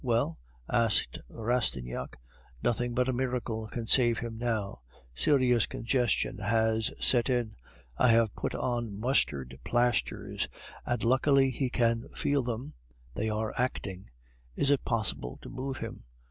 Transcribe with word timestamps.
"Well?" 0.03 0.39
asked 0.67 1.19
Rastignac. 1.29 2.17
"Nothing 2.63 2.95
but 2.95 3.07
a 3.07 3.13
miracle 3.13 3.67
can 3.67 3.85
save 3.85 4.17
him 4.17 4.35
now. 4.39 4.81
Serous 5.13 5.67
congestion 5.67 6.39
has 6.39 6.91
set 6.99 7.29
in; 7.29 7.55
I 7.99 8.09
have 8.09 8.33
put 8.33 8.55
on 8.55 8.99
mustard 8.99 9.59
plasters, 9.63 10.47
and 10.87 11.03
luckily 11.03 11.51
he 11.51 11.69
can 11.69 12.09
feel 12.15 12.41
them, 12.41 12.73
they 13.13 13.29
are 13.29 13.53
acting." 13.59 14.09
"Is 14.55 14.71
it 14.71 14.83
possible 14.85 15.37
to 15.43 15.49
move 15.49 15.77
him?" 15.77 16.03